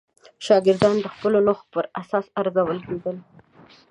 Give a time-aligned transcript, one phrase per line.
[0.45, 3.17] شاګردان د خپلو نښو پر اساس ارزول کېدل.